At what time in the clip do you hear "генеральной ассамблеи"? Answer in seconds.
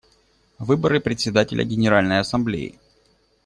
1.63-2.79